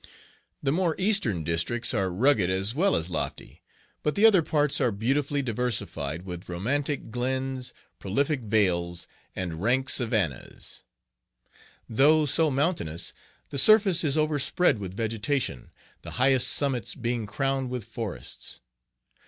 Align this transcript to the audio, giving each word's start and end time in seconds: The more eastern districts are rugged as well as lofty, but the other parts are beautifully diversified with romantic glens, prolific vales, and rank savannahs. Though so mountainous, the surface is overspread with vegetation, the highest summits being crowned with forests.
The 0.63 0.71
more 0.71 0.95
eastern 0.97 1.43
districts 1.43 1.93
are 1.93 2.09
rugged 2.09 2.49
as 2.49 2.73
well 2.73 2.95
as 2.95 3.11
lofty, 3.11 3.61
but 4.01 4.15
the 4.15 4.25
other 4.25 4.41
parts 4.41 4.81
are 4.81 4.91
beautifully 4.91 5.43
diversified 5.43 6.23
with 6.23 6.49
romantic 6.49 7.11
glens, 7.11 7.71
prolific 7.99 8.39
vales, 8.41 9.05
and 9.35 9.61
rank 9.61 9.89
savannahs. 9.89 10.81
Though 11.87 12.25
so 12.25 12.49
mountainous, 12.49 13.13
the 13.51 13.59
surface 13.59 14.03
is 14.03 14.17
overspread 14.17 14.79
with 14.79 14.97
vegetation, 14.97 15.69
the 16.01 16.13
highest 16.17 16.47
summits 16.47 16.95
being 16.95 17.27
crowned 17.27 17.69
with 17.69 17.83
forests. 17.83 18.59